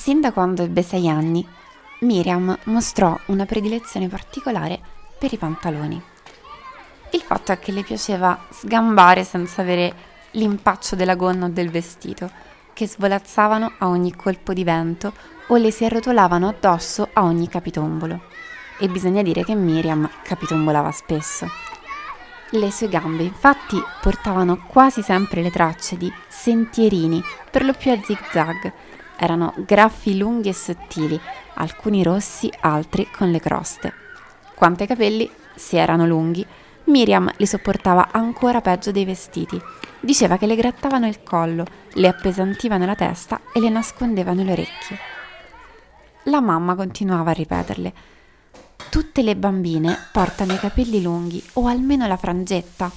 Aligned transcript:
Sin 0.00 0.22
da 0.22 0.32
quando 0.32 0.62
ebbe 0.62 0.80
sei 0.80 1.10
anni, 1.10 1.46
Miriam 2.00 2.56
mostrò 2.64 3.14
una 3.26 3.44
predilezione 3.44 4.08
particolare 4.08 4.80
per 5.18 5.30
i 5.30 5.36
pantaloni. 5.36 6.02
Il 7.10 7.20
fatto 7.20 7.52
è 7.52 7.58
che 7.58 7.70
le 7.70 7.82
piaceva 7.82 8.46
sgambare 8.48 9.24
senza 9.24 9.60
avere 9.60 9.92
l'impaccio 10.30 10.96
della 10.96 11.16
gonna 11.16 11.44
o 11.44 11.48
del 11.50 11.68
vestito, 11.68 12.30
che 12.72 12.88
svolazzavano 12.88 13.72
a 13.76 13.88
ogni 13.88 14.16
colpo 14.16 14.54
di 14.54 14.64
vento 14.64 15.12
o 15.48 15.56
le 15.56 15.70
si 15.70 15.84
arrotolavano 15.84 16.48
addosso 16.48 17.06
a 17.12 17.22
ogni 17.22 17.46
capitombolo. 17.46 18.22
E 18.78 18.88
bisogna 18.88 19.20
dire 19.20 19.44
che 19.44 19.54
Miriam 19.54 20.08
capitombolava 20.22 20.90
spesso. 20.92 21.46
Le 22.52 22.70
sue 22.72 22.88
gambe 22.88 23.22
infatti 23.24 23.78
portavano 24.00 24.64
quasi 24.66 25.02
sempre 25.02 25.42
le 25.42 25.50
tracce 25.50 25.98
di 25.98 26.10
sentierini, 26.26 27.22
per 27.50 27.66
lo 27.66 27.74
più 27.74 27.92
a 27.92 28.00
zigzag. 28.02 28.72
Erano 29.22 29.52
graffi 29.66 30.16
lunghi 30.16 30.48
e 30.48 30.54
sottili, 30.54 31.20
alcuni 31.54 32.02
rossi, 32.02 32.50
altri 32.60 33.06
con 33.10 33.30
le 33.30 33.38
croste. 33.38 33.92
Quanto 34.54 34.82
ai 34.82 34.88
capelli, 34.88 35.30
se 35.54 35.76
erano 35.76 36.06
lunghi, 36.06 36.46
Miriam 36.84 37.30
li 37.36 37.46
sopportava 37.46 38.08
ancora 38.12 38.62
peggio 38.62 38.92
dei 38.92 39.04
vestiti. 39.04 39.60
Diceva 40.00 40.38
che 40.38 40.46
le 40.46 40.56
grattavano 40.56 41.06
il 41.06 41.22
collo, 41.22 41.66
le 41.92 42.08
appesantivano 42.08 42.86
la 42.86 42.94
testa 42.94 43.42
e 43.52 43.60
le 43.60 43.68
nascondevano 43.68 44.42
le 44.42 44.52
orecchie. 44.52 44.98
La 46.24 46.40
mamma 46.40 46.74
continuava 46.74 47.30
a 47.30 47.34
ripeterle 47.34 47.92
Tutte 48.88 49.22
le 49.22 49.36
bambine 49.36 49.96
portano 50.10 50.54
i 50.54 50.58
capelli 50.58 51.00
lunghi 51.00 51.40
o 51.54 51.66
almeno 51.66 52.08
la 52.08 52.16
frangetta. 52.16 52.90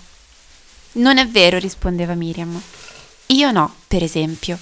Non 0.93 1.19
è 1.19 1.27
vero, 1.27 1.59
rispondeva 1.59 2.15
Miriam. 2.15 2.59
Io 3.27 3.51
no, 3.51 3.71
per 3.87 4.01
esempio. 4.01 4.57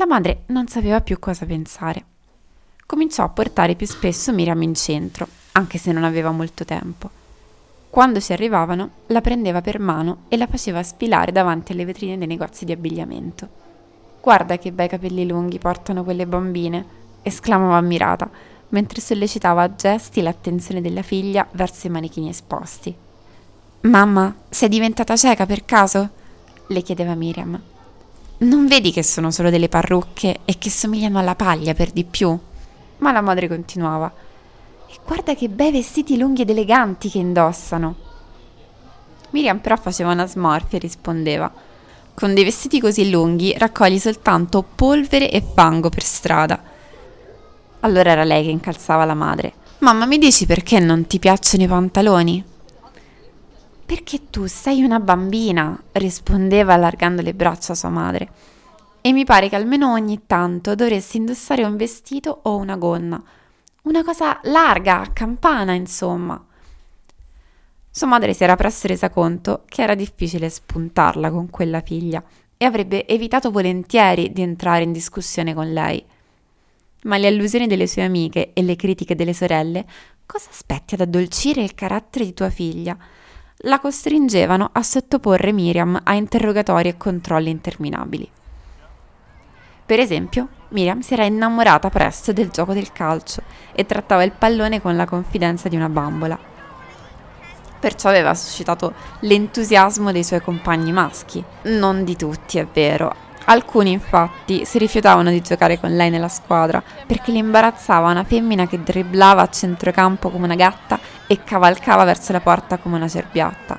La 0.00 0.06
madre 0.06 0.44
non 0.46 0.66
sapeva 0.66 1.02
più 1.02 1.18
cosa 1.18 1.44
pensare. 1.44 2.04
Cominciò 2.86 3.22
a 3.22 3.28
portare 3.28 3.74
più 3.74 3.86
spesso 3.86 4.32
Miriam 4.32 4.62
in 4.62 4.74
centro, 4.74 5.28
anche 5.52 5.76
se 5.76 5.92
non 5.92 6.04
aveva 6.04 6.30
molto 6.30 6.64
tempo. 6.64 7.10
Quando 7.90 8.18
si 8.18 8.32
arrivavano, 8.32 8.90
la 9.08 9.20
prendeva 9.20 9.60
per 9.60 9.78
mano 9.78 10.22
e 10.28 10.38
la 10.38 10.46
faceva 10.46 10.82
spilare 10.82 11.32
davanti 11.32 11.72
alle 11.72 11.84
vetrine 11.84 12.16
dei 12.16 12.26
negozi 12.26 12.64
di 12.64 12.72
abbigliamento. 12.72 13.46
Guarda 14.22 14.56
che 14.56 14.72
bei 14.72 14.88
capelli 14.88 15.26
lunghi 15.26 15.58
portano 15.58 16.02
quelle 16.02 16.26
bambine, 16.26 16.82
esclamava 17.20 17.76
ammirata 17.76 18.30
mentre 18.68 19.02
sollecitava 19.02 19.60
a 19.60 19.74
gesti 19.74 20.22
l'attenzione 20.22 20.80
della 20.80 21.02
figlia 21.02 21.46
verso 21.50 21.88
i 21.88 21.90
manichini 21.90 22.30
esposti. 22.30 22.96
Mamma, 23.82 24.34
sei 24.48 24.70
diventata 24.70 25.14
cieca 25.14 25.44
per 25.44 25.66
caso? 25.66 26.08
le 26.68 26.80
chiedeva 26.80 27.14
Miriam. 27.14 27.60
Non 28.40 28.66
vedi 28.66 28.92
che 28.92 29.02
sono 29.02 29.30
solo 29.30 29.50
delle 29.50 29.68
parrucche 29.68 30.40
e 30.44 30.58
che 30.58 30.70
somigliano 30.70 31.18
alla 31.18 31.34
paglia 31.34 31.74
per 31.74 31.90
di 31.90 32.04
più? 32.04 32.38
Ma 32.98 33.12
la 33.12 33.20
madre 33.20 33.48
continuava. 33.48 34.12
E 34.88 34.94
guarda 35.06 35.34
che 35.34 35.48
bei 35.48 35.70
vestiti 35.70 36.18
lunghi 36.18 36.42
ed 36.42 36.50
eleganti 36.50 37.08
che 37.08 37.18
indossano. 37.18 37.96
Miriam 39.30 39.58
però 39.58 39.76
faceva 39.76 40.12
una 40.12 40.26
smorfia 40.26 40.78
e 40.78 40.80
rispondeva. 40.80 41.52
Con 42.14 42.34
dei 42.34 42.44
vestiti 42.44 42.80
così 42.80 43.10
lunghi 43.10 43.54
raccogli 43.56 43.98
soltanto 43.98 44.64
polvere 44.74 45.30
e 45.30 45.42
fango 45.54 45.88
per 45.88 46.02
strada 46.02 46.70
allora 47.80 48.10
era 48.10 48.24
lei 48.24 48.44
che 48.44 48.50
incalzava 48.50 49.04
la 49.04 49.14
madre. 49.14 49.54
Mamma, 49.78 50.06
mi 50.06 50.18
dici 50.18 50.46
perché 50.46 50.78
non 50.78 51.06
ti 51.06 51.18
piacciono 51.18 51.64
i 51.64 51.68
pantaloni? 51.68 52.44
Perché 53.90 54.30
tu 54.30 54.46
sei 54.46 54.84
una 54.84 55.00
bambina, 55.00 55.76
rispondeva 55.94 56.74
allargando 56.74 57.22
le 57.22 57.34
braccia 57.34 57.74
sua 57.74 57.88
madre. 57.88 58.28
E 59.00 59.12
mi 59.12 59.24
pare 59.24 59.48
che 59.48 59.56
almeno 59.56 59.90
ogni 59.90 60.26
tanto 60.26 60.76
dovresti 60.76 61.16
indossare 61.16 61.64
un 61.64 61.76
vestito 61.76 62.38
o 62.44 62.54
una 62.54 62.76
gonna. 62.76 63.20
Una 63.82 64.04
cosa 64.04 64.38
larga, 64.44 65.00
a 65.00 65.08
campana, 65.08 65.72
insomma. 65.72 66.40
Sua 67.90 68.06
madre 68.06 68.32
si 68.32 68.44
era 68.44 68.54
presto 68.54 68.86
resa 68.86 69.10
conto 69.10 69.64
che 69.66 69.82
era 69.82 69.96
difficile 69.96 70.48
spuntarla 70.48 71.28
con 71.32 71.50
quella 71.50 71.80
figlia 71.80 72.22
e 72.56 72.64
avrebbe 72.64 73.08
evitato 73.08 73.50
volentieri 73.50 74.32
di 74.32 74.42
entrare 74.42 74.84
in 74.84 74.92
discussione 74.92 75.52
con 75.52 75.72
lei 75.72 76.06
ma 77.02 77.16
le 77.16 77.28
allusioni 77.28 77.66
delle 77.66 77.86
sue 77.86 78.02
amiche 78.02 78.52
e 78.52 78.62
le 78.62 78.76
critiche 78.76 79.14
delle 79.14 79.32
sorelle, 79.32 79.86
cosa 80.26 80.50
aspetti 80.50 80.94
ad 80.94 81.00
addolcire 81.00 81.62
il 81.62 81.74
carattere 81.74 82.26
di 82.26 82.34
tua 82.34 82.50
figlia? 82.50 82.94
La 83.64 83.78
costringevano 83.78 84.70
a 84.72 84.82
sottoporre 84.82 85.52
Miriam 85.52 86.00
a 86.02 86.14
interrogatori 86.14 86.88
e 86.88 86.96
controlli 86.96 87.50
interminabili. 87.50 88.26
Per 89.84 89.98
esempio, 89.98 90.48
Miriam 90.68 91.00
si 91.00 91.12
era 91.12 91.24
innamorata 91.24 91.90
presto 91.90 92.32
del 92.32 92.48
gioco 92.48 92.72
del 92.72 92.90
calcio 92.90 93.42
e 93.72 93.84
trattava 93.84 94.22
il 94.22 94.32
pallone 94.32 94.80
con 94.80 94.96
la 94.96 95.04
confidenza 95.04 95.68
di 95.68 95.76
una 95.76 95.90
bambola. 95.90 96.38
Perciò 97.78 98.08
aveva 98.08 98.34
suscitato 98.34 98.94
l'entusiasmo 99.20 100.10
dei 100.10 100.24
suoi 100.24 100.40
compagni 100.40 100.92
maschi. 100.92 101.44
Non 101.64 102.02
di 102.02 102.16
tutti, 102.16 102.56
è 102.56 102.66
vero, 102.66 103.28
Alcuni 103.46 103.90
infatti 103.90 104.64
si 104.64 104.78
rifiutavano 104.78 105.30
di 105.30 105.40
giocare 105.40 105.80
con 105.80 105.96
lei 105.96 106.08
nella 106.08 106.28
squadra 106.28 106.80
perché 107.06 107.32
li 107.32 107.38
imbarazzava 107.38 108.10
una 108.10 108.22
femmina 108.22 108.66
che 108.66 108.80
dribblava 108.80 109.42
a 109.42 109.48
centrocampo 109.48 110.30
come 110.30 110.44
una 110.44 110.54
gatta 110.54 111.00
e 111.30 111.44
cavalcava 111.44 112.02
verso 112.02 112.32
la 112.32 112.40
porta 112.40 112.78
come 112.78 112.96
una 112.96 113.06
cerbiatta. 113.06 113.78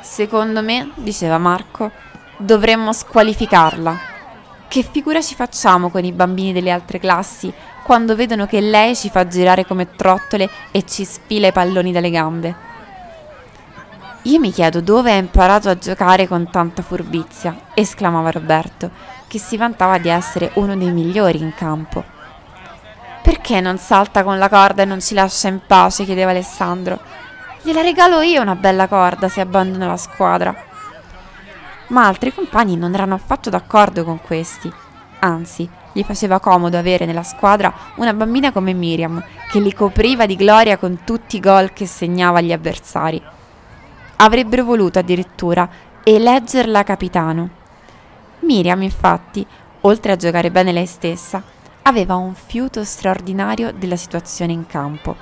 Secondo 0.00 0.60
me, 0.60 0.90
diceva 0.96 1.38
Marco, 1.38 1.92
dovremmo 2.36 2.92
squalificarla. 2.92 3.96
Che 4.66 4.82
figura 4.82 5.22
ci 5.22 5.36
facciamo 5.36 5.90
con 5.90 6.04
i 6.04 6.10
bambini 6.10 6.52
delle 6.52 6.72
altre 6.72 6.98
classi 6.98 7.52
quando 7.84 8.16
vedono 8.16 8.46
che 8.46 8.60
lei 8.60 8.96
ci 8.96 9.08
fa 9.08 9.28
girare 9.28 9.64
come 9.64 9.94
trottole 9.94 10.50
e 10.72 10.84
ci 10.84 11.04
spila 11.04 11.46
i 11.46 11.52
palloni 11.52 11.92
dalle 11.92 12.10
gambe? 12.10 12.54
Io 14.22 14.40
mi 14.40 14.50
chiedo 14.50 14.80
dove 14.80 15.12
ha 15.12 15.16
imparato 15.16 15.68
a 15.68 15.78
giocare 15.78 16.26
con 16.26 16.50
tanta 16.50 16.82
furbizia, 16.82 17.56
esclamava 17.72 18.32
Roberto, 18.32 18.90
che 19.28 19.38
si 19.38 19.56
vantava 19.56 19.98
di 19.98 20.08
essere 20.08 20.50
uno 20.54 20.76
dei 20.76 20.90
migliori 20.90 21.40
in 21.40 21.54
campo. 21.54 22.18
Perché 23.30 23.60
non 23.60 23.78
salta 23.78 24.24
con 24.24 24.38
la 24.38 24.48
corda 24.48 24.82
e 24.82 24.84
non 24.84 25.00
ci 25.00 25.14
lascia 25.14 25.46
in 25.46 25.60
pace? 25.64 26.04
chiedeva 26.04 26.32
Alessandro. 26.32 26.98
Gliela 27.62 27.80
regalo 27.80 28.22
io 28.22 28.42
una 28.42 28.56
bella 28.56 28.88
corda 28.88 29.28
se 29.28 29.40
abbandona 29.40 29.86
la 29.86 29.96
squadra. 29.96 30.52
Ma 31.90 32.08
altri 32.08 32.34
compagni 32.34 32.76
non 32.76 32.92
erano 32.92 33.14
affatto 33.14 33.48
d'accordo 33.48 34.02
con 34.02 34.20
questi. 34.20 34.68
Anzi, 35.20 35.70
gli 35.92 36.02
faceva 36.02 36.40
comodo 36.40 36.76
avere 36.76 37.06
nella 37.06 37.22
squadra 37.22 37.72
una 37.98 38.12
bambina 38.12 38.50
come 38.50 38.72
Miriam, 38.72 39.22
che 39.48 39.60
li 39.60 39.72
copriva 39.72 40.26
di 40.26 40.34
gloria 40.34 40.76
con 40.76 41.04
tutti 41.04 41.36
i 41.36 41.40
gol 41.40 41.72
che 41.72 41.86
segnava 41.86 42.38
agli 42.38 42.52
avversari 42.52 43.22
avrebbero 44.16 44.64
voluto 44.64 44.98
addirittura 44.98 45.68
eleggerla 46.02 46.82
capitano. 46.82 47.48
Miriam, 48.40 48.82
infatti, 48.82 49.46
oltre 49.82 50.12
a 50.12 50.16
giocare 50.16 50.50
bene 50.50 50.72
lei 50.72 50.86
stessa, 50.86 51.42
aveva 51.90 52.14
un 52.14 52.34
fiuto 52.34 52.82
straordinario 52.84 53.72
della 53.72 53.96
situazione 53.96 54.52
in 54.52 54.66
campo. 54.66 55.14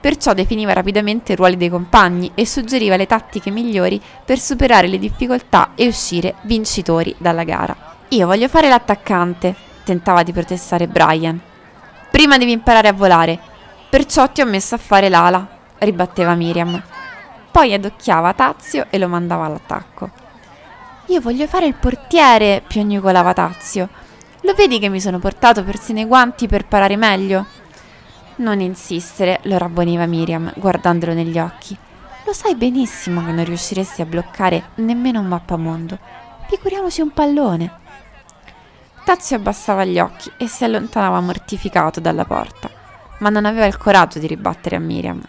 Perciò 0.00 0.34
definiva 0.34 0.72
rapidamente 0.72 1.32
i 1.32 1.36
ruoli 1.36 1.56
dei 1.56 1.68
compagni 1.68 2.32
e 2.34 2.46
suggeriva 2.46 2.96
le 2.96 3.06
tattiche 3.06 3.50
migliori 3.50 4.00
per 4.24 4.38
superare 4.38 4.88
le 4.88 4.98
difficoltà 4.98 5.72
e 5.74 5.86
uscire 5.86 6.36
vincitori 6.42 7.14
dalla 7.18 7.44
gara. 7.44 7.76
Io 8.08 8.26
voglio 8.26 8.48
fare 8.48 8.68
l'attaccante, 8.68 9.54
tentava 9.84 10.22
di 10.22 10.32
protestare 10.32 10.88
Brian. 10.88 11.40
Prima 12.10 12.38
devi 12.38 12.52
imparare 12.52 12.88
a 12.88 12.92
volare, 12.92 13.38
perciò 13.88 14.28
ti 14.30 14.40
ho 14.40 14.46
messo 14.46 14.74
a 14.74 14.78
fare 14.78 15.08
l'ala, 15.08 15.46
ribatteva 15.78 16.34
Miriam. 16.34 16.82
Poi 17.50 17.72
adocchiava 17.72 18.32
Tazio 18.32 18.86
e 18.90 18.98
lo 18.98 19.06
mandava 19.06 19.44
all'attacco. 19.44 20.10
Io 21.06 21.20
voglio 21.20 21.46
fare 21.46 21.66
il 21.66 21.74
portiere, 21.74 22.62
piagnucolava 22.66 23.32
Tazio. 23.32 23.88
Lo 24.42 24.54
vedi 24.54 24.78
che 24.78 24.88
mi 24.88 25.00
sono 25.00 25.18
portato 25.18 25.62
persino 25.64 26.00
i 26.00 26.04
guanti 26.04 26.46
per 26.46 26.66
parare 26.66 26.96
meglio? 26.96 27.46
Non 28.36 28.60
insistere, 28.60 29.40
lo 29.44 29.58
rabboniva 29.58 30.06
Miriam, 30.06 30.52
guardandolo 30.56 31.12
negli 31.12 31.38
occhi. 31.38 31.76
Lo 32.24 32.32
sai 32.32 32.54
benissimo 32.54 33.24
che 33.24 33.32
non 33.32 33.44
riusciresti 33.44 34.02
a 34.02 34.06
bloccare 34.06 34.70
nemmeno 34.76 35.20
un 35.20 35.26
mappamondo. 35.26 35.98
Figuriamoci 36.48 37.00
un 37.00 37.12
pallone. 37.12 37.78
Tazio 39.04 39.36
abbassava 39.36 39.84
gli 39.84 39.98
occhi 39.98 40.30
e 40.36 40.46
si 40.46 40.64
allontanava 40.64 41.20
mortificato 41.20 42.00
dalla 42.00 42.24
porta, 42.24 42.70
ma 43.18 43.28
non 43.28 43.44
aveva 43.44 43.66
il 43.66 43.76
coraggio 43.76 44.18
di 44.18 44.26
ribattere 44.26 44.76
a 44.76 44.80
Miriam 44.80 45.22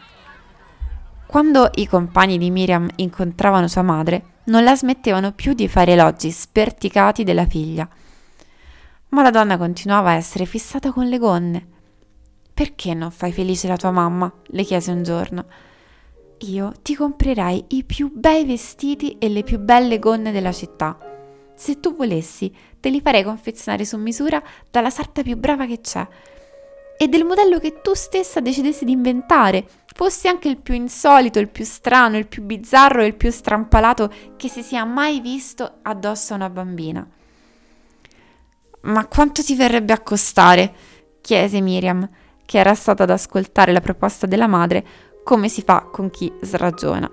quando 1.32 1.72
i 1.76 1.88
compagni 1.88 2.38
di 2.38 2.52
Miriam 2.52 2.90
incontravano 2.98 3.70
sua 3.70 3.84
madre, 3.84 4.22
non 4.48 4.66
la 4.66 4.76
smettevano 4.76 5.32
più 5.32 5.54
di 5.54 5.70
fare 5.70 5.94
elogi 5.94 6.30
sperticati 6.30 7.24
della 7.24 7.46
figlia. 7.46 7.88
Ma 9.12 9.22
la 9.22 9.30
donna 9.30 9.58
continuava 9.58 10.10
a 10.10 10.16
essere 10.16 10.46
fissata 10.46 10.92
con 10.92 11.08
le 11.08 11.18
gonne. 11.18 11.68
Perché 12.54 12.94
non 12.94 13.12
fai 13.12 13.32
felice 13.32 13.68
la 13.68 13.78
tua 13.78 13.92
mamma? 13.92 14.32
le 14.48 14.64
chiese 14.64 14.92
un 14.92 15.04
giorno. 15.04 15.46
Io 16.40 16.72
ti 16.82 16.96
comprerei 16.96 17.66
i 17.70 17.84
più 17.84 18.12
bei 18.14 18.46
vestiti 18.46 19.18
e 19.20 19.30
le 19.30 19.44
più 19.44 19.60
belle 19.60 20.00
gonne 20.00 20.32
della 20.32 20.52
città. 20.52 20.98
Se 21.56 21.80
tu 21.80 21.96
volessi, 21.96 22.54
te 22.80 22.90
li 22.90 23.02
farei 23.02 23.24
confezionare 23.24 23.86
su 23.86 23.98
misura 23.98 24.42
dalla 24.70 24.90
sarta 24.90 25.22
più 25.24 25.38
brava 25.38 25.66
che 25.66 25.82
c'è 25.82 26.08
e 27.02 27.08
del 27.08 27.26
modello 27.26 27.58
che 27.58 27.82
tu 27.82 27.96
stessa 27.96 28.42
decidessi 28.42 28.86
di 28.86 28.92
inventare, 28.92 29.66
fosse 29.96 30.28
anche 30.28 30.48
il 30.48 30.58
più 30.58 30.76
insolito, 30.76 31.40
il 31.40 31.50
più 31.50 31.66
strano, 31.66 32.16
il 32.16 32.28
più 32.28 32.44
bizzarro 32.44 33.02
e 33.02 33.08
il 33.08 33.16
più 33.16 33.32
strampalato 33.32 34.14
che 34.38 34.48
si 34.48 34.62
sia 34.62 34.86
mai 34.86 35.20
visto 35.20 35.80
addosso 35.82 36.34
a 36.34 36.36
una 36.36 36.50
bambina. 36.52 37.10
Ma 38.82 39.06
quanto 39.08 39.44
ti 39.44 39.56
verrebbe 39.56 39.94
a 39.94 40.00
costare? 40.00 40.74
chiese 41.22 41.62
Miriam, 41.62 42.08
che 42.46 42.58
era 42.58 42.74
stata 42.74 43.04
ad 43.04 43.12
ascoltare 43.12 43.72
la 43.72 43.80
proposta 43.80 44.26
della 44.26 44.48
madre 44.48 44.84
come 45.24 45.50
si 45.50 45.62
fa 45.62 45.88
con 45.92 46.10
chi 46.10 46.32
sragiona. 46.42 47.10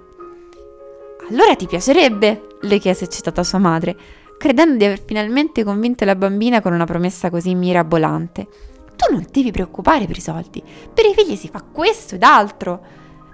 Allora 1.30 1.54
ti 1.54 1.66
piacerebbe? 1.66 2.46
le 2.62 2.78
chiese 2.78 3.04
eccitata 3.04 3.44
sua 3.44 3.58
madre, 3.58 3.96
credendo 4.36 4.76
di 4.76 4.84
aver 4.84 5.00
finalmente 5.04 5.62
convinto 5.62 6.04
la 6.04 6.16
bambina 6.16 6.60
con 6.60 6.72
una 6.72 6.86
promessa 6.86 7.30
così 7.30 7.54
mirabolante. 7.54 8.48
Tu 8.96 9.12
non 9.12 9.24
devi 9.30 9.52
preoccupare 9.52 10.06
per 10.06 10.16
i 10.16 10.20
soldi, 10.20 10.62
per 10.92 11.04
i 11.04 11.14
figli 11.14 11.36
si 11.36 11.48
fa 11.48 11.62
questo 11.62 12.16
ed 12.16 12.22
altro, 12.24 12.80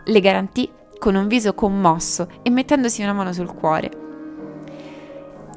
le 0.05 0.21
garantì 0.21 0.69
con 0.99 1.15
un 1.15 1.27
viso 1.27 1.55
commosso 1.55 2.29
e 2.43 2.51
mettendosi 2.51 3.03
una 3.03 3.13
mano 3.13 3.33
sul 3.33 3.55
cuore. 3.55 4.04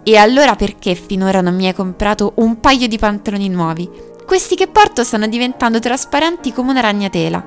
E 0.08 0.16
allora 0.16 0.56
perché 0.56 0.96
finora 0.96 1.42
non 1.42 1.54
mi 1.54 1.68
hai 1.68 1.74
comprato 1.74 2.32
un 2.36 2.62
paio 2.62 2.88
di 2.88 2.98
pantaloni 2.98 3.50
nuovi? 3.50 3.90
Questi 4.26 4.56
che 4.56 4.70
porto 4.70 5.04
stanno 5.04 5.28
diventando 5.28 5.80
trasparenti 5.80 6.54
come 6.54 6.72
una 6.72 6.80
ragnatela. 6.80 7.46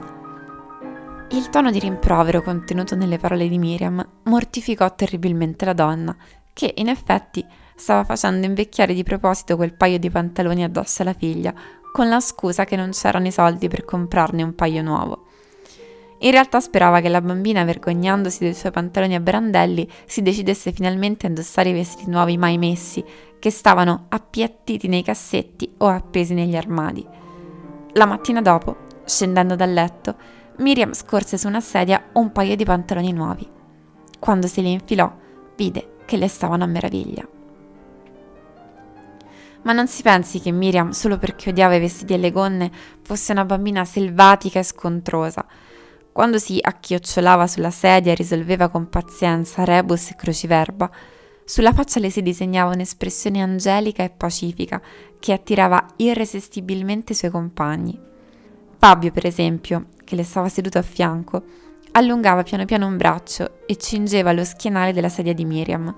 Il 1.31 1.49
tono 1.49 1.71
di 1.71 1.79
rimprovero 1.79 2.43
contenuto 2.43 2.95
nelle 2.97 3.17
parole 3.17 3.49
di 3.49 3.57
Miriam 3.57 4.07
mortificò 4.25 4.95
terribilmente 4.95 5.65
la 5.65 5.73
donna, 5.73 6.15
che 6.53 6.75
in 6.77 6.89
effetti 6.89 7.43
stava 7.75 8.05
facendo 8.05 8.45
invecchiare 8.45 8.93
di 8.93 9.05
proposito 9.05 9.57
quel 9.57 9.73
paio 9.73 9.99
di 9.99 10.11
pantaloni 10.11 10.62
addosso 10.62 11.01
alla 11.01 11.15
figlia, 11.15 11.55
con 11.91 12.11
la 12.11 12.21
scusa 12.21 12.67
che 12.67 12.77
non 12.77 12.91
c'erano 12.91 13.29
i 13.29 13.33
soldi 13.33 13.69
per 13.69 13.87
comprarne 13.87 14.43
un 14.43 14.55
paio 14.55 14.83
nuovo. 14.83 15.29
In 16.22 16.32
realtà 16.32 16.61
sperava 16.61 17.00
che 17.00 17.08
la 17.08 17.22
bambina, 17.22 17.64
vergognandosi 17.64 18.40
dei 18.40 18.55
suoi 18.55 18.72
pantaloni 18.72 19.14
a 19.14 19.20
brandelli, 19.20 19.88
si 20.05 20.20
decidesse 20.20 20.70
finalmente 20.72 21.25
a 21.25 21.31
indossare 21.31 21.70
i 21.70 21.75
vestiti 21.75 22.11
nuovi 22.11 22.37
mai 22.37 22.58
messi, 22.58 23.02
che 23.38 23.50
stavano 23.50 24.06
appiattiti 24.11 24.87
nei 24.87 25.02
cassetti 25.02 25.75
o 25.78 25.88
appesi 25.88 26.34
negli 26.34 26.56
armadi. 26.56 27.06
La 27.93 28.05
mattina 28.05 28.43
dopo, 28.43 28.76
scendendo 29.05 29.56
dal 29.56 29.72
letto, 29.72 30.14
Miriam 30.58 30.93
scorse 30.93 31.38
su 31.38 31.49
una 31.49 31.62
sedia 31.62 32.11
un 32.12 32.32
paio 32.32 32.55
di 32.55 32.64
pantaloni 32.64 33.12
nuovi. 33.12 33.49
Quando 34.19 34.46
se 34.46 34.61
li 34.61 34.73
infilò, 34.73 35.11
vide 35.56 35.96
che 36.05 36.19
le 36.19 36.28
stavano 36.28 36.64
a 36.64 36.66
meraviglia. 36.66 37.26
Ma 39.62 39.73
non 39.73 39.88
si 39.88 40.02
pensi 40.02 40.38
che 40.38 40.50
Miriam, 40.50 40.90
solo 40.90 41.16
perché 41.16 41.49
odiava 41.49 41.76
i 41.76 41.81
vestiti 41.81 42.12
e 42.12 42.19
le 42.19 42.31
gonne, 42.31 42.70
fosse 43.02 43.32
una 43.32 43.46
bambina 43.46 43.87
selvatica 43.87 44.58
e 44.58 44.64
scontrosa. 44.64 45.46
Quando 46.12 46.39
si 46.39 46.59
acchiocciolava 46.61 47.47
sulla 47.47 47.71
sedia 47.71 48.12
e 48.12 48.17
risolveva 48.17 48.69
con 48.69 48.89
pazienza 48.89 49.65
rebus 49.65 50.11
e 50.11 50.17
crociverba, 50.17 50.91
sulla 51.45 51.73
faccia 51.73 52.01
le 52.01 52.11
si 52.11 52.23
disegnava 52.23 52.73
un'espressione 52.73 53.41
angelica 53.41 54.03
e 54.03 54.11
pacifica 54.11 54.81
che 55.19 55.33
attirava 55.33 55.85
irresistibilmente 55.97 57.12
i 57.12 57.17
suoi 57.17 57.31
compagni. 57.31 57.99
Fabio, 58.79 59.12
per 59.12 59.27
esempio, 59.27 59.87
che 60.05 60.17
le 60.17 60.25
stava 60.25 60.49
seduto 60.49 60.79
a 60.79 60.83
fianco, 60.83 61.43
allungava 61.93 62.43
piano 62.43 62.65
piano 62.65 62.87
un 62.87 62.97
braccio 62.97 63.67
e 63.67 63.77
cingeva 63.77 64.33
lo 64.33 64.45
schienale 64.45 64.93
della 64.93 65.09
sedia 65.09 65.35
di 65.35 65.45
Miriam. 65.45 65.95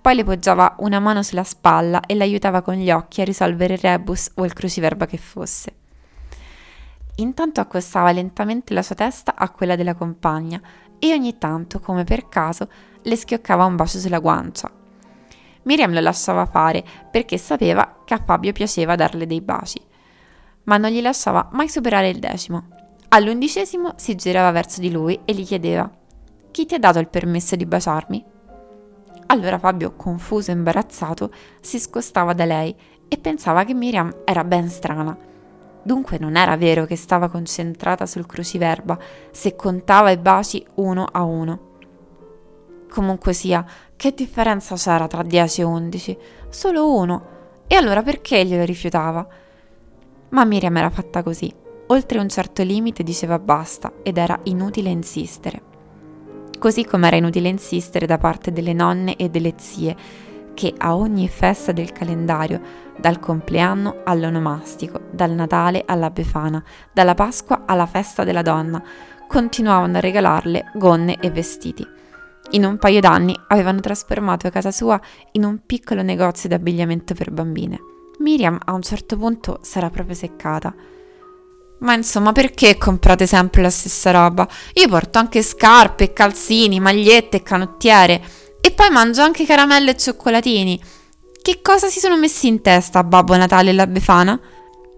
Poi 0.00 0.14
le 0.14 0.24
poggiava 0.24 0.76
una 0.78 0.98
mano 0.98 1.22
sulla 1.22 1.44
spalla 1.44 2.00
e 2.00 2.14
l'aiutava 2.14 2.62
con 2.62 2.74
gli 2.74 2.90
occhi 2.90 3.20
a 3.20 3.24
risolvere 3.24 3.74
il 3.74 3.80
rebus 3.80 4.30
o 4.36 4.44
il 4.44 4.52
cruciverba 4.52 5.06
che 5.06 5.18
fosse. 5.18 5.79
Intanto 7.20 7.60
accostava 7.60 8.12
lentamente 8.12 8.72
la 8.72 8.82
sua 8.82 8.94
testa 8.94 9.34
a 9.36 9.50
quella 9.50 9.76
della 9.76 9.94
compagna 9.94 10.60
e 10.98 11.12
ogni 11.12 11.36
tanto, 11.36 11.78
come 11.78 12.04
per 12.04 12.28
caso, 12.28 12.68
le 13.02 13.16
schioccava 13.16 13.66
un 13.66 13.76
bacio 13.76 13.98
sulla 13.98 14.20
guancia. 14.20 14.70
Miriam 15.62 15.92
lo 15.92 16.00
lasciava 16.00 16.46
fare 16.46 16.82
perché 17.10 17.36
sapeva 17.36 18.02
che 18.04 18.14
a 18.14 18.22
Fabio 18.24 18.52
piaceva 18.52 18.94
darle 18.94 19.26
dei 19.26 19.42
baci, 19.42 19.80
ma 20.64 20.78
non 20.78 20.90
gli 20.90 21.02
lasciava 21.02 21.48
mai 21.52 21.68
superare 21.68 22.08
il 22.08 22.18
decimo. 22.18 22.68
All'undicesimo 23.08 23.92
si 23.96 24.14
girava 24.14 24.50
verso 24.50 24.80
di 24.80 24.90
lui 24.90 25.20
e 25.26 25.34
gli 25.34 25.44
chiedeva: 25.44 25.90
Chi 26.50 26.64
ti 26.64 26.74
ha 26.74 26.78
dato 26.78 26.98
il 26.98 27.08
permesso 27.08 27.54
di 27.54 27.66
baciarmi? 27.66 28.24
Allora 29.26 29.58
Fabio, 29.58 29.94
confuso 29.94 30.50
e 30.50 30.54
imbarazzato, 30.54 31.30
si 31.60 31.78
scostava 31.78 32.32
da 32.32 32.46
lei 32.46 32.74
e 33.08 33.18
pensava 33.18 33.64
che 33.64 33.74
Miriam 33.74 34.22
era 34.24 34.42
ben 34.42 34.68
strana. 34.70 35.28
Dunque 35.82 36.18
non 36.18 36.36
era 36.36 36.56
vero 36.56 36.84
che 36.84 36.96
stava 36.96 37.28
concentrata 37.28 38.06
sul 38.06 38.26
cruciverba 38.26 38.98
se 39.30 39.56
contava 39.56 40.10
i 40.10 40.18
baci 40.18 40.64
uno 40.74 41.06
a 41.10 41.22
uno. 41.22 41.68
Comunque 42.90 43.32
sia, 43.32 43.64
che 43.96 44.12
differenza 44.12 44.74
c'era 44.74 45.06
tra 45.06 45.22
10 45.22 45.60
e 45.60 45.64
11? 45.64 46.18
Solo 46.48 46.94
uno. 46.94 47.38
E 47.66 47.76
allora 47.76 48.02
perché 48.02 48.44
glielo 48.44 48.64
rifiutava? 48.64 49.26
Ma 50.30 50.44
Miriam 50.44 50.76
era 50.76 50.90
fatta 50.90 51.22
così. 51.22 51.52
Oltre 51.86 52.18
un 52.18 52.28
certo 52.28 52.62
limite 52.62 53.02
diceva 53.02 53.38
basta 53.38 53.92
ed 54.02 54.16
era 54.16 54.38
inutile 54.44 54.90
insistere 54.90 55.68
così 56.60 56.84
come 56.84 57.08
era 57.08 57.16
inutile 57.16 57.48
insistere 57.48 58.06
da 58.06 58.18
parte 58.18 58.52
delle 58.52 58.74
nonne 58.74 59.16
e 59.16 59.30
delle 59.30 59.54
zie, 59.56 59.96
che 60.54 60.74
a 60.76 60.94
ogni 60.94 61.28
festa 61.28 61.72
del 61.72 61.92
calendario, 61.92 62.60
dal 62.98 63.18
compleanno 63.18 64.02
all'onomastico, 64.04 65.00
dal 65.10 65.30
Natale 65.30 65.84
alla 65.86 66.10
Befana, 66.10 66.62
dalla 66.92 67.14
Pasqua 67.14 67.62
alla 67.66 67.86
festa 67.86 68.24
della 68.24 68.42
donna, 68.42 68.82
continuavano 69.26 69.96
a 69.96 70.00
regalarle 70.00 70.72
gonne 70.74 71.18
e 71.20 71.30
vestiti. 71.30 71.86
In 72.50 72.64
un 72.64 72.78
paio 72.78 73.00
d'anni 73.00 73.38
avevano 73.48 73.80
trasformato 73.80 74.50
casa 74.50 74.72
sua 74.72 75.00
in 75.32 75.44
un 75.44 75.60
piccolo 75.64 76.02
negozio 76.02 76.48
di 76.48 76.54
abbigliamento 76.54 77.14
per 77.14 77.30
bambine. 77.30 77.78
Miriam 78.18 78.58
a 78.64 78.72
un 78.72 78.82
certo 78.82 79.16
punto 79.16 79.60
sarà 79.62 79.88
proprio 79.88 80.14
seccata. 80.14 80.74
Ma 81.78 81.94
insomma, 81.94 82.32
perché 82.32 82.76
comprate 82.76 83.26
sempre 83.26 83.62
la 83.62 83.70
stessa 83.70 84.10
roba? 84.10 84.46
Io 84.74 84.88
porto 84.88 85.18
anche 85.18 85.42
scarpe, 85.42 86.12
calzini, 86.12 86.80
magliette 86.80 87.38
e 87.38 87.42
canottiere. 87.42 88.22
E 88.60 88.70
poi 88.72 88.90
mangio 88.90 89.22
anche 89.22 89.46
caramelle 89.46 89.92
e 89.92 89.96
cioccolatini. 89.96 90.80
Che 91.42 91.60
cosa 91.62 91.88
si 91.88 91.98
sono 92.00 92.18
messi 92.18 92.46
in 92.46 92.60
testa 92.60 93.02
Babbo 93.02 93.36
Natale 93.36 93.70
e 93.70 93.72
la 93.72 93.86
Befana? 93.86 94.38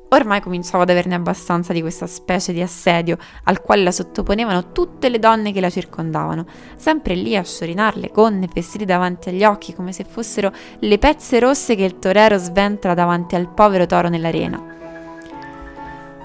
Ormai 0.08 0.42
cominciavo 0.42 0.82
ad 0.82 0.90
averne 0.90 1.14
abbastanza 1.14 1.72
di 1.72 1.80
questa 1.80 2.06
specie 2.06 2.52
di 2.52 2.60
assedio 2.60 3.16
al 3.44 3.62
quale 3.62 3.82
la 3.82 3.92
sottoponevano 3.92 4.72
tutte 4.72 5.08
le 5.08 5.18
donne 5.18 5.52
che 5.52 5.60
la 5.60 5.70
circondavano, 5.70 6.44
sempre 6.76 7.14
lì 7.14 7.34
a 7.34 7.42
sciorinarle 7.42 8.10
gonne 8.12 8.46
vestiti 8.52 8.84
davanti 8.84 9.30
agli 9.30 9.42
occhi 9.42 9.72
come 9.72 9.92
se 9.92 10.04
fossero 10.04 10.52
le 10.80 10.98
pezze 10.98 11.38
rosse 11.38 11.76
che 11.76 11.84
il 11.84 11.98
torero 11.98 12.36
sventola 12.36 12.92
davanti 12.92 13.36
al 13.36 13.48
povero 13.48 13.86
toro 13.86 14.10
nell'arena. 14.10 14.62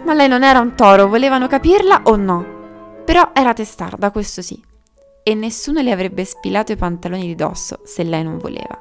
Ma 0.03 0.13
lei 0.13 0.27
non 0.27 0.43
era 0.43 0.59
un 0.59 0.75
toro, 0.75 1.07
volevano 1.07 1.47
capirla 1.47 2.01
o 2.03 2.15
no? 2.17 2.45
Però 3.05 3.29
era 3.33 3.53
testarda, 3.53 4.11
questo 4.11 4.41
sì. 4.41 4.61
E 5.27 5.33
nessuno 5.33 5.81
le 5.81 5.91
avrebbe 5.91 6.23
spilato 6.23 6.71
i 6.71 6.77
pantaloni 6.77 7.25
di 7.25 7.35
dosso 7.35 7.81
se 7.83 8.01
lei 8.03 8.23
non 8.23 8.37
voleva. 8.37 8.79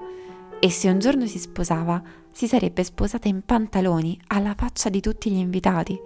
E 0.61 0.71
se 0.71 0.89
un 0.89 1.01
giorno 1.01 1.27
si 1.27 1.41
sposava, 1.41 2.01
si 2.33 2.47
sarebbe 2.47 2.85
sposata 2.85 3.27
in 3.27 3.43
pantaloni 3.45 4.17
alla 4.29 4.55
faccia 4.57 4.89
di 4.89 5.01
tutti 5.01 5.29
gli 5.29 5.39
invitati. 5.39 6.01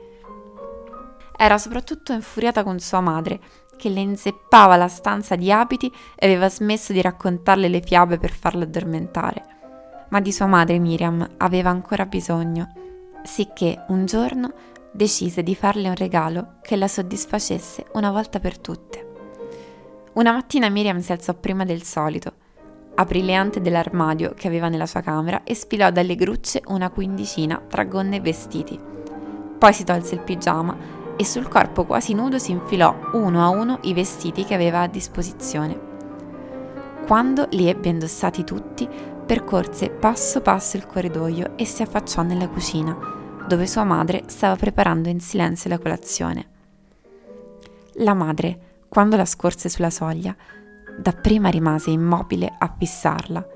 Era 1.37 1.59
soprattutto 1.59 2.15
infuriata 2.15 2.63
con 2.63 2.79
sua 2.79 3.01
madre, 3.01 3.39
che 3.77 3.91
le 3.91 4.01
inzeppava 4.01 4.77
la 4.77 4.89
stanza 4.89 5.37
di 5.37 5.53
abiti 5.53 5.93
e 6.17 6.25
aveva 6.25 6.49
smesso 6.49 6.95
di 6.95 7.03
raccontarle 7.03 7.69
le 7.69 7.83
fiabe 7.83 8.17
per 8.17 8.31
farla 8.31 8.65
addormentare. 8.65 9.45
Ma 10.09 10.23
di 10.23 10.33
sua 10.33 10.47
madre 10.47 10.79
Miriam 10.79 11.35
aveva 11.37 11.69
ancora 11.69 12.07
bisogno, 12.07 12.73
sicché 13.25 13.85
un 13.89 14.07
giorno 14.07 14.55
decise 14.91 15.43
di 15.43 15.55
farle 15.55 15.89
un 15.89 15.97
regalo 15.97 16.55
che 16.63 16.77
la 16.77 16.89
soddisfacesse 16.89 17.89
una 17.93 18.11
volta 18.11 18.41
per 18.41 18.59
tutte. 18.59 19.09
Una 20.13 20.33
mattina 20.33 20.69
Miriam 20.69 20.99
si 20.99 21.13
alzò 21.13 21.35
prima 21.35 21.65
del 21.65 21.83
solito, 21.83 22.33
aprì 22.97 23.23
le 23.23 23.35
ante 23.35 23.61
dell'armadio 23.61 24.35
che 24.35 24.49
aveva 24.49 24.69
nella 24.69 24.87
sua 24.87 25.01
camera 25.01 25.45
e 25.45 25.55
spilò 25.55 25.91
dalle 25.91 26.17
grucce 26.17 26.63
una 26.67 26.91
quindicina 26.91 27.63
tra 27.69 27.85
gonne 27.85 28.17
e 28.17 28.21
vestiti. 28.21 28.79
Poi 29.59 29.73
si 29.73 29.85
tolse 29.85 30.17
il 30.17 30.21
pigiama 30.21 30.77
e 31.17 31.25
sul 31.25 31.49
corpo 31.49 31.85
quasi 31.85 32.15
nudo 32.15 32.39
si 32.39 32.51
infilò 32.51 32.95
uno 33.13 33.45
a 33.45 33.51
uno 33.51 33.79
i 33.83 33.95
vestiti 33.95 34.45
che 34.45 34.55
aveva 34.55 34.81
a 34.81 34.89
disposizione. 34.89 35.89
Quando 37.07 37.47
li 37.51 37.69
ebbe 37.69 37.89
indossati 37.89 38.43
tutti, 38.45 38.89
percorse 39.27 39.91
passo 39.91 40.41
passo 40.41 40.77
il 40.77 40.87
corridoio 40.87 41.53
e 41.57 41.65
si 41.65 41.83
affacciò 41.83 42.23
nella 42.23 42.49
cucina 42.49 43.19
dove 43.47 43.67
sua 43.67 43.85
madre 43.85 44.23
stava 44.27 44.55
preparando 44.55 45.09
in 45.09 45.19
silenzio 45.19 45.71
la 45.71 45.79
colazione. 45.79 46.47
La 47.95 48.15
madre, 48.15 48.70
quando 48.91 49.17
la 49.17 49.25
scorse 49.25 49.69
sulla 49.69 49.89
soglia, 49.89 50.35
dapprima 50.99 51.49
rimase 51.49 51.91
immobile 51.91 52.53
a 52.59 52.75
fissarla. 52.77 53.47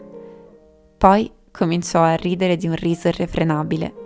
Poi, 0.96 1.30
cominciò 1.50 2.02
a 2.02 2.14
ridere 2.14 2.56
di 2.56 2.68
un 2.68 2.76
riso 2.76 3.08
irrefrenabile. 3.08 4.02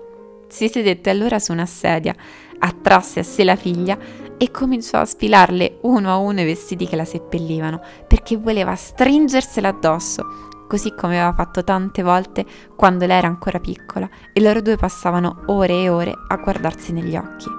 Si 0.49 0.69
sedette 0.69 1.11
allora 1.11 1.39
su 1.39 1.53
una 1.53 1.67
sedia, 1.67 2.17
attrasse 2.59 3.21
a 3.21 3.23
sé 3.23 3.45
la 3.45 3.57
figlia 3.57 3.99
e 4.39 4.51
cominciò 4.51 5.01
a 5.01 5.05
sfilarle 5.05 5.81
uno 5.83 6.11
a 6.11 6.17
uno 6.17 6.41
i 6.41 6.45
vestiti 6.45 6.87
che 6.87 6.97
la 6.97 7.05
seppellivano, 7.05 7.83
perché 8.07 8.39
voleva 8.39 8.75
stringersela 8.75 9.69
addosso, 9.69 10.67
così 10.67 10.95
come 10.95 11.21
aveva 11.21 11.35
fatto 11.35 11.63
tante 11.63 12.03
volte 12.03 12.47
quando 12.75 13.05
lei 13.05 13.19
era 13.19 13.29
ancora 13.29 13.61
piccola 13.61 14.09
e 14.33 14.41
loro 14.41 14.63
due 14.63 14.77
passavano 14.77 15.43
ore 15.47 15.83
e 15.83 15.89
ore 15.91 16.15
a 16.29 16.37
guardarsi 16.37 16.93
negli 16.93 17.17
occhi. 17.17 17.58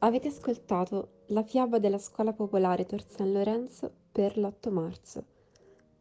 Avete 0.00 0.28
ascoltato 0.28 1.24
la 1.28 1.42
fiaba 1.42 1.80
della 1.80 1.98
scuola 1.98 2.32
popolare 2.32 2.86
Tor 2.86 3.02
San 3.02 3.32
Lorenzo 3.32 3.92
per 4.12 4.38
l'8 4.38 4.70
marzo, 4.70 5.24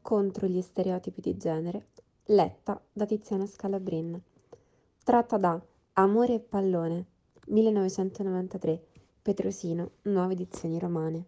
contro 0.04 0.46
gli 0.46 0.62
stereotipi 0.62 1.20
di 1.20 1.36
genere, 1.36 1.88
letta 2.26 2.80
da 2.94 3.08
Tiziana 3.08 3.48
Scalabrin. 3.48 4.22
Tratta 5.04 5.38
da 5.38 5.60
Amore 5.94 6.36
e 6.36 6.40
pallone, 6.42 7.06
1993, 7.48 8.86
Petrosino, 9.24 9.94
nuove 10.04 10.34
edizioni 10.34 10.78
romane. 10.78 11.26